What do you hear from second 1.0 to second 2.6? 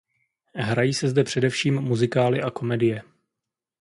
zde především muzikály a